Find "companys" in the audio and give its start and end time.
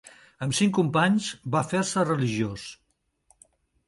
0.77-1.27